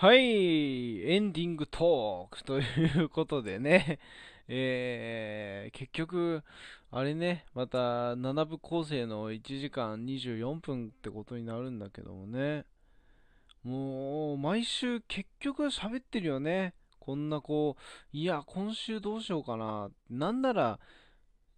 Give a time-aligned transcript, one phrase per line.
[0.00, 3.98] はい、エンディングトークということでね、
[4.46, 6.44] えー、結局、
[6.92, 12.64] あれね、また7部構成の1時間24分ってことになるんだけどもね、
[13.64, 16.74] もう、毎週結局喋ってるよね。
[17.00, 19.90] こんなこう、いや、今週どうしようかな。
[20.08, 20.78] なんなら、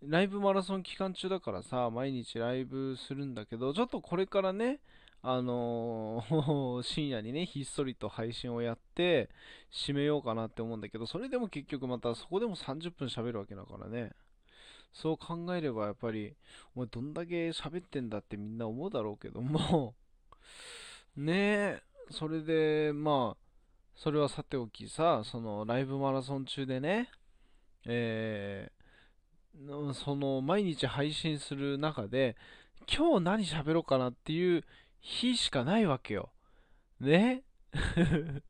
[0.00, 4.80] ライブマラソン期間中だからさ、毎日ライブするんだけど、ちょっとこれからね、
[5.22, 9.28] あのー、 深夜にね、ひっそりと配信をやって、
[9.70, 14.12] 締めようかなって思うんだけど、それでも結局またそこでも30分喋るわけだからね。
[14.92, 16.34] そう考えればやっぱり、
[16.74, 19.94] お前どんだけ喋ってんだってみんな思うだろうけども
[21.16, 23.50] ねえ、それで、まあ、
[23.94, 27.10] それはさておきさ、そのライブマラソン中でね、
[27.84, 32.36] えー、その毎日配信する中で、
[32.88, 34.64] 今日何喋ろうかなっていう
[35.00, 36.30] 日しかないわけよ。
[37.00, 37.42] ね？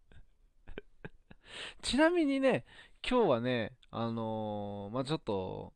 [1.83, 2.65] ちなみにね、
[3.09, 5.73] 今日はね、あのー、まあ、ちょっと、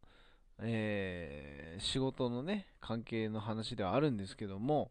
[0.61, 4.91] えー、仕事のね、関係の話ではあるんですけども、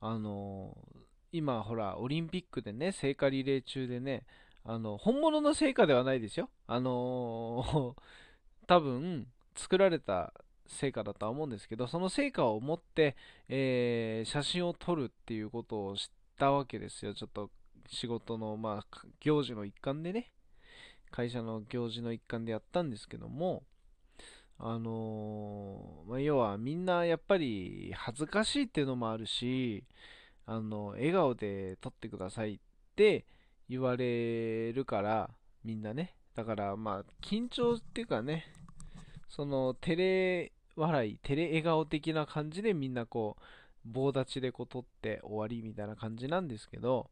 [0.00, 0.98] あのー、
[1.32, 4.24] 今、ほら、オリンピックでね、聖火リレー中でね、
[4.64, 6.50] あの、本物の聖火ではないですよ。
[6.66, 7.94] あの
[8.66, 10.32] 多分、作られた
[10.68, 13.16] 成果だとは思うんですけど、その成果を持って、
[13.48, 16.08] えー、写真を撮るっていうことを知っ
[16.38, 17.14] たわけですよ。
[17.14, 17.50] ちょっと
[17.88, 20.32] 仕事の、まあ、行事の一環でね、
[21.10, 23.62] 会社の行事の一環でやったんですけども、
[24.58, 29.84] あのー、まあ、要はみんなやっぱり恥ずかしいっていうのもあるし、
[30.46, 32.58] あの、笑顔で撮ってくださいっ
[32.94, 33.26] て
[33.68, 35.30] 言われるから、
[35.64, 36.14] みんなね。
[36.34, 38.46] だからまあ、緊張っていうかね、
[39.28, 43.42] その、照れ笑い、照れ笑顔的な感じでみんなこう、
[43.84, 47.10] 棒立ちでこう撮って終わりみたいな感じなんですけど、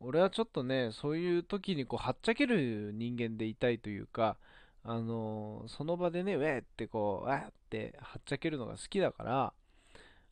[0.00, 4.38] 俺はちょっとね、そういう時にこう、はっちゃける人間でいたいというか、
[4.84, 9.52] あのー、その場でね、ウェーってこう、わーってはっちゃけるのが好きだから、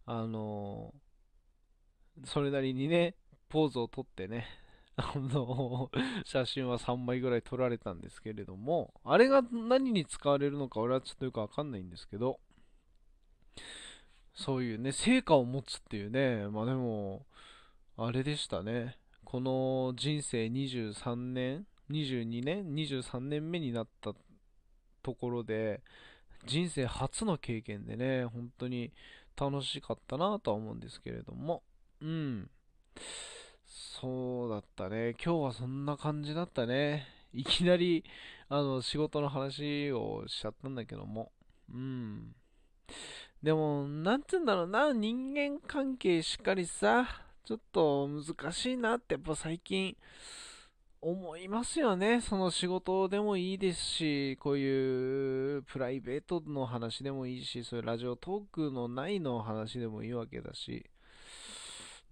[0.06, 3.16] あのー、それなりにね、
[3.48, 4.47] ポーズをとってね、
[4.97, 5.91] あの、
[6.25, 12.41] 写真は3枚ぐらい撮られたんですけれども、あれが何に使われるのか俺はちょっとよくわかんないんですけど、
[14.34, 17.27] そういうね、成果を持つっていうね、まあでも、
[17.97, 18.99] あれでしたね。
[19.25, 24.12] この人生23年、22年、23年目になった
[25.03, 25.83] ところで、
[26.47, 28.93] 人生初の経験でね、本当に
[29.37, 31.62] 楽しかったなとは思うんですけれども、
[32.00, 32.50] うん。
[33.67, 35.15] そうだったね。
[35.23, 37.06] 今日はそんな感じだったね。
[37.33, 38.05] いきなり、
[38.49, 41.33] あの、仕事の話をしちゃったんだけども。
[41.73, 42.34] うん。
[43.42, 47.06] でも、なんつうんだろうな、人間関係しっかりさ、
[47.44, 49.97] ちょっと難しいなってやっぱ最近
[51.00, 52.20] 思いますよね。
[52.20, 60.84] その仕事でもいいですし、こういうプライベートの話でもいいし、そういうラジオトークのないの話でもいいわけだし。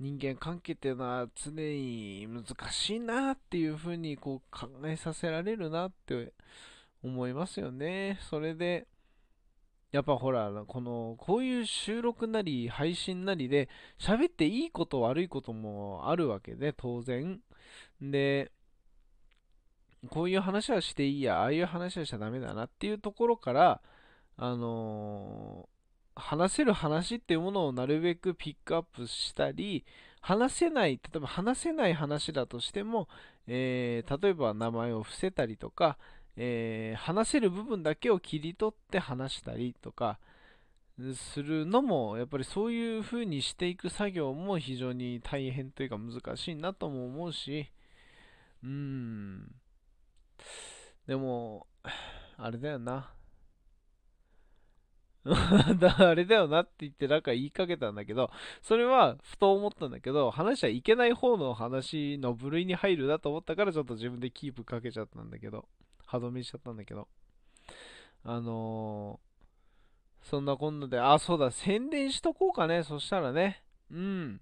[0.01, 6.33] 人間関係っていうのは常に難しいなっていうふうにこう考えさせられるなって
[7.03, 8.19] 思いますよね。
[8.29, 8.89] それで、
[9.95, 17.39] やっぱほら、この、こういう収録なり配信なりで喋っていいこと悪いこともあるわけで、当然。
[18.01, 18.51] で、
[20.11, 23.83] こういう話はしていいや、ああいう話はしちゃダメだなっていうところから、
[24.37, 25.69] あの
[26.17, 29.85] 話せる話っていうものをなるべくピックアップしたり、
[30.21, 33.09] 話せない、例えば話せない話だとしても、
[33.47, 35.99] えー、例えば名前を伏せたりとか、
[36.37, 40.19] えー、話せる部分だけを切り取って話したりとか、
[41.15, 47.71] するのも、やっぱりそういう風にしていく作業も非常に大変というか難しいなとも思うし、
[48.63, 49.55] うん。
[51.07, 51.67] でも、
[52.37, 53.11] あれだよな。
[55.25, 58.31] あれだよなって言ってなんか言いかけたんだけど、
[58.63, 65.67] それはふと思ったんだけど、話しちゃいけない方の話の部類に入るなと思ったからちょっと自分でキープかけちゃったんだけど、
[66.05, 67.09] 歯止めしちゃったんだけど。
[68.25, 73.63] あのー、そんなこんなで、あ、そうだ、宣伝しとこうかね、そしたらね。
[73.91, 74.41] うん。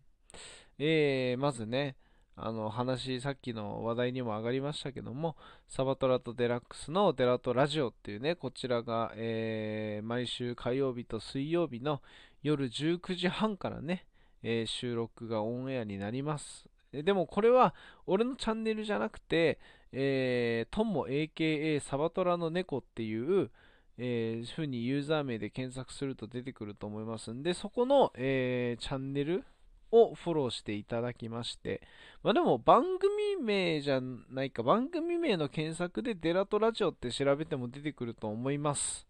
[0.79, 1.97] えー、まずね、
[2.37, 5.37] あの話、さっきの話題にも上がりましたけども、
[5.69, 12.01] サバトラとデラックスのデラトラジオっていうね、こちらが、えー、毎週火曜日と水曜日の
[12.43, 14.07] 夜19時半からね、
[14.43, 16.72] えー、収録がオンエアになります。
[16.93, 17.75] でもこれは
[18.07, 19.59] 俺のチャンネルじゃなくて、
[19.93, 23.51] えー、トンモ AKA サバトラの猫っていう、
[23.99, 29.45] えー、風にユーザー名で検索すると出てくると思いますんで、そこの、えー、チャンネル
[29.91, 31.83] をフォローしていただきまして、
[32.23, 34.01] まあでも番組名じゃ
[34.31, 39.07] ないか、番組名の検索でデラトラジオって調べても出てくると思います。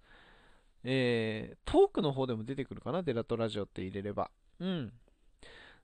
[0.84, 4.30] えー、トークの方でも出てくるかな、デラトラジオって入れれば。
[4.58, 4.92] うん。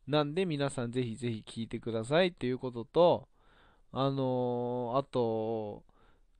[0.08, 3.28] なんで皆さんぜひぜひ聞いてくださいっていうことと、
[3.93, 5.84] あのー、あと、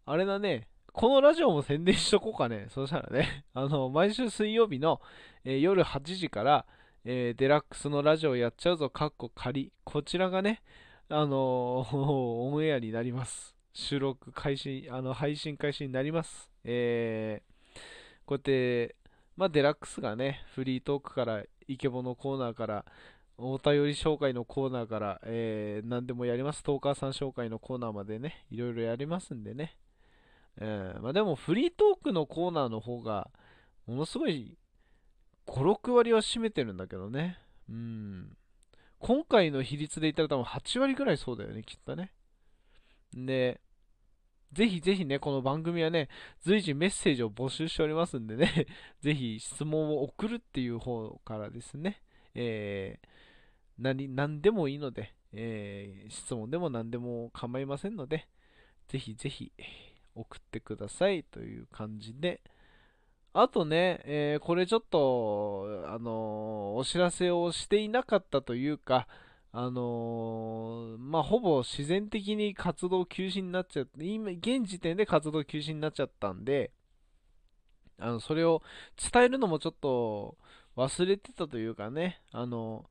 [0.07, 2.69] あれだね、このラジオも宣伝しとこうかね。
[2.71, 5.03] そしたらね、 あの、毎週水曜日の、
[5.45, 6.67] えー、夜8時から、
[7.05, 9.71] えー、デラックスのラジオやっちゃうぞ、かっこ仮。
[9.85, 10.63] こちらがね、
[11.11, 13.55] あのー、 オンエアになります。
[13.75, 16.51] 収録開始、あの、配信開始になります。
[16.65, 17.79] えー、
[18.25, 18.97] こうやって、
[19.37, 22.85] まあ、デラックスがね、フリートークから、イケボのコーナーから、
[23.41, 26.63] お便り紹介のコーナーから、えー、何でもやります。
[26.65, 29.77] トーカーさん紹介のコーナーまでね、いろいろやりますんでね。
[30.61, 33.31] えー、まあ、でもフリートークのコーナーの方が、
[33.87, 34.59] ものすごい
[35.47, 37.39] 5、6割は占めてるんだけどね。
[37.69, 38.37] うん。
[38.99, 42.13] 今回の比率で言ったら多分8割ぐらいそうだよね、きっとね。
[43.15, 43.61] で、
[44.53, 46.09] ぜひぜひね、この番組はね、
[46.41, 48.67] 随時メッセージを募集しておりますんでね、
[49.01, 52.03] ぜひ質問を送るっていう方からですね、
[52.35, 53.09] えー、
[53.79, 58.29] 何、何でもいいので、えー、質問でも何でも構いませんので、
[58.89, 59.53] ぜひぜひ、
[60.15, 61.23] 送ってください。
[61.25, 62.41] という感じで、
[63.33, 69.07] あとね、えー、これちょっと、あのー、お知らせをしていなかったというか、
[69.53, 76.73] あのー、まあ、ほぼ自然的に活動休止になっちゃって、今、現時点で活動休止になっちゃったんで、
[77.99, 78.63] あの、それを
[79.13, 80.37] 伝えるのもちょっと
[80.77, 82.89] 忘れてたというかね、あの、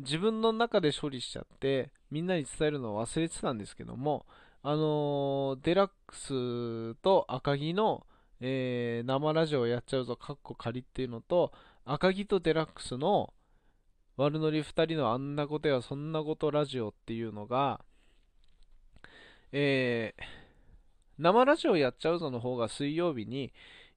[0.00, 4.26] 自分の中で処理しちゃって、みんなに伝えるのを忘れてたんですけども、
[4.62, 8.06] あのー、デラックスと赤木の、
[8.40, 11.52] えー、生ラジオをやっちゃうぞ、カッコ仮っていうのと、
[11.84, 13.32] 赤木とデラックスの
[14.16, 17.80] 悪ノリ2人のあんなことやそんなことラジオっていうのが、
[19.52, 20.22] えー、
[21.18, 23.52] 生ラジオやっちゃうぞの方が水曜日に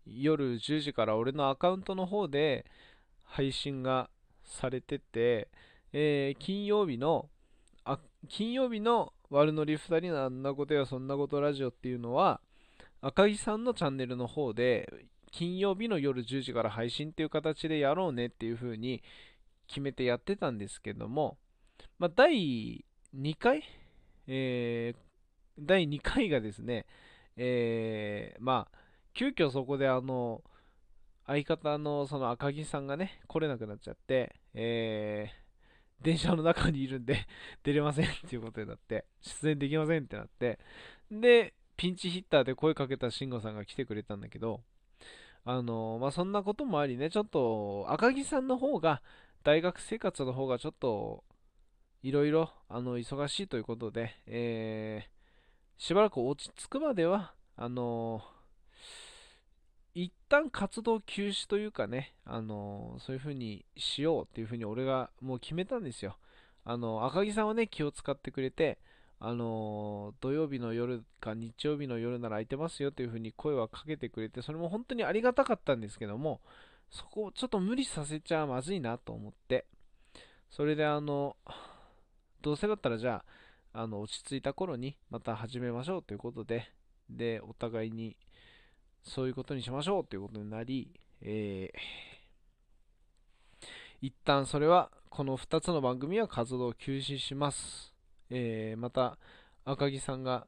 [0.05, 2.65] 夜10時から俺のアカウントの方で
[3.25, 4.09] 配信が
[4.45, 5.49] されてて、
[5.93, 7.29] えー、金曜日の
[7.85, 12.41] あ金曜日の悪ノリ2人のあんなことやそんなことラジオっていうのは、
[13.01, 19.01] 赤木さんのチャンネルの方で、金曜日の夜10時から配信っていう形でやろうねっていう風に
[19.67, 21.37] 決めてやってたんですけども、
[21.97, 22.85] まあ、第
[23.15, 23.63] 2回、
[24.27, 24.99] えー、
[25.59, 26.85] 第2回がですね、
[27.35, 28.77] えー、まあ、
[29.13, 30.43] 急遽そこであの、
[31.25, 35.42] 相方のその赤木さんがね、来れなくなっちゃって、えー、
[36.03, 37.25] 電車の中にいるんで
[37.63, 40.59] 出れませんっていうことになって、出演できませんってなって、
[41.09, 44.61] で、ピンチヒッターで声かけた慎吾さんが来てくれたんだけど、
[45.45, 49.01] あのまあ、そんなこともありね、ちょっと赤木さんの方が、
[49.43, 51.23] 大学生活の方がちょっと、
[52.01, 58.23] いろいろ、あの、忙しいということで、えー、しばらく落ち着くまでは、あの
[59.95, 66.17] 一旦活動休止というかね、あのそういう風にしようっていう風に俺がもう決めたんですよ。
[66.65, 68.79] あの赤木さんはね、気を使ってくれて、
[69.19, 76.41] あの土曜日の夜か日曜日の夜なら空いてますよっていう風に声はかけてくれて、それも本当にありがたかったんですけども、
[76.89, 79.65] そこをちょっと無理させちゃまずいなと思って、
[80.49, 81.35] それであの、
[82.41, 83.23] どうせだったらじゃ
[83.73, 86.71] あ、あの落ち着いた頃にまた始めましょうということで、
[87.09, 88.17] で、お互いに
[89.03, 90.91] そういうことにしましょうということになり、
[91.21, 91.77] えー、
[94.01, 97.93] 一旦それは、この2つの番組は活動を休止します。
[98.29, 99.17] えー、また、
[99.65, 100.47] 赤木さんが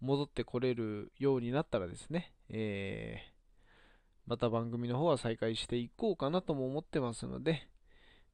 [0.00, 7.68] 戻ってこれるようになったらですね、えー、また番組の方は再開していこうかなとも思ってますので、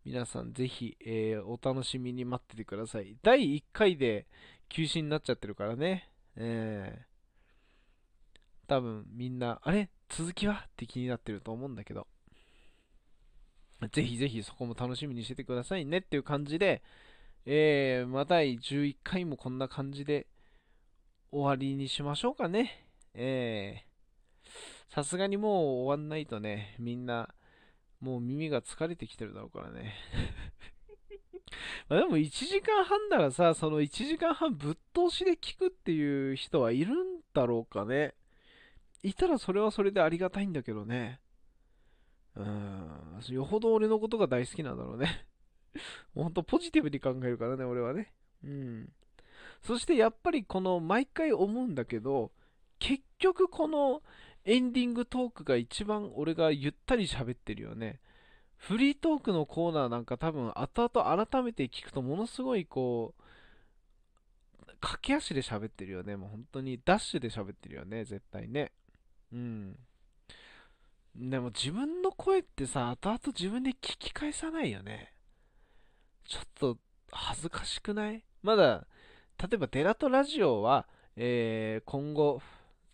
[0.04, 3.16] 皆さんぜひ、えー、お楽しみに待っててください。
[3.22, 4.26] 第1回で
[4.68, 7.13] 休止になっちゃってるからね、えー、
[8.66, 9.90] 多分みんな、あれ？
[10.08, 10.64] 続きは？
[10.66, 12.06] って気になってると思うんだけど、
[13.92, 16.82] ぜひぜひそこも楽しみにしててくださいねっていう感じで、
[17.46, 20.26] えー、また11回もこんな感じで
[21.30, 22.86] 終わりにしましょうかね。
[23.14, 25.52] えー、さすがにもう
[25.84, 27.34] 終わんないとね、みんな、
[28.00, 29.94] もう耳が疲れてきてるだろうからね。
[31.88, 38.14] までも1時間半ならさ、その1時間半ぶっ通しで聞くっていう人はいるんだろうかね。
[39.04, 41.20] いたらそれはそれでありがたいんだけどね。
[42.36, 45.26] うん、よほど俺のことが大好きなんだろうね。
[46.14, 48.12] ほんとポジティブに考えるからね、俺はね。
[48.42, 48.92] うん。
[49.62, 52.32] そしてやっぱりこの毎回思うんだけど、
[52.78, 54.02] 結局この
[54.44, 58.00] エンディングトークが一番俺がゆったり喋ってるよね。
[58.56, 63.22] フリートークのコーナーなんか多分後々改めて聞くとものすごいこう、
[64.80, 66.16] 駆け足で喋ってるよね。
[66.16, 68.72] もう本当にダッシュで喋ってるよね、絶対ね。
[69.32, 69.76] うん。
[71.16, 75.12] でも自分の声ってさ、後々自分で聞き返さないよね。
[76.26, 76.78] ちょっと
[77.12, 78.24] 恥ずかしくない？
[78.42, 78.86] まだ、
[79.40, 82.42] 例えばデラトラジオは、えー、今後、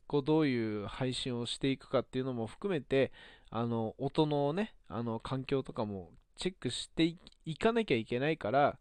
[0.07, 3.13] こうどういう配信をしていくかっていうのも含めて、
[3.49, 8.79] あの、音のね、あの、環境とかもチェックしていかなきゃいけないから、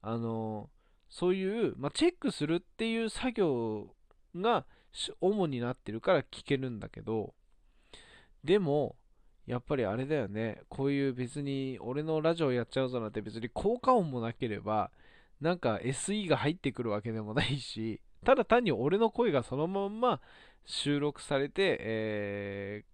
[0.00, 0.70] あの、
[1.08, 3.94] そういう、まあ、チェックするっていう作業
[4.34, 4.64] が
[5.20, 7.34] 主になってるから聞けるんだけど、
[8.44, 8.96] でも、
[9.46, 14.90] やっぱりあれだよね、こういう別に俺のラジオやっちゃうぞなんて別に効果音もなければ、
[15.40, 20.20] なんか SE が入ってくるわけでもないし、ただ単に俺の声がそのまんま
[20.64, 22.92] 収録されて、えー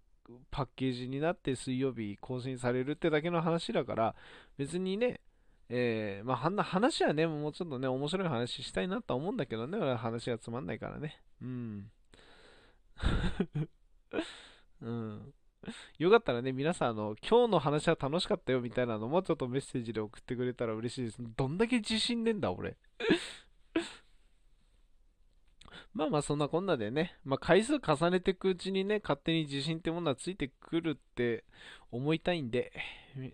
[0.51, 4.15] パッケージになって水曜日更新されるってだけの話だから、
[4.57, 5.21] 別にね、
[5.69, 11.21] えー、まあ、話はね、もうちょっとね、面白い話したいなと思うんだけどね、俺は話がつまんないからね。
[11.41, 11.91] うん。
[14.81, 15.33] うん。
[15.99, 21.17] よかったらね、皆さん、あの、今日の話は楽しかったよみたいなのもちょっとメッセージで送ってくれたら嬉しいです。
[21.19, 22.77] どんだけ自信ねんだ、俺。
[25.93, 31.43] まあまあそんなこんなでね、まあ回数重ねていくうちにね、勝手に自信ってものはついてくるって
[31.91, 32.71] 思いたいんで、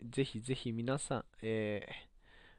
[0.09, 2.14] ぜひぜひ皆さん、えー、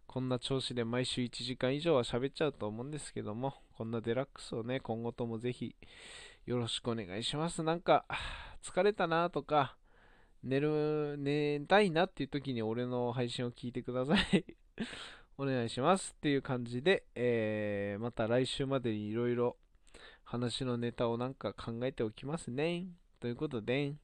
[0.07, 5.75] こんな調子で毎週1時間以上は喋っちゃうと思うんですけども、こんなデラックスをね、今後ともぜひ
[6.47, 7.63] よろしくお願いします。
[7.63, 8.07] なんか、
[8.63, 9.77] 疲れたなとか、
[10.43, 14.45] 寝る、寝たいなっていう時に俺の配信を聞いてください
[15.39, 19.57] お願いしますっていう感じで、えー、また来週までにいろいろ
[20.25, 22.87] 話のネタをなんか考えておきますね。
[23.21, 23.95] ということで、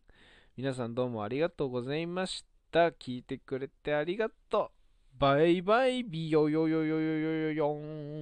[0.57, 2.89] 皆さんどうもありがとうございました。
[2.91, 4.82] 聞いてくれてありがとう。
[5.23, 6.03] Bye bye.
[6.11, 8.13] Yo yo yo yo yo yo yo yo.